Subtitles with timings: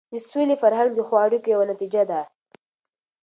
[0.13, 2.21] د سولې فرهنګ د ښو اړیکو یوه نتیجه ده.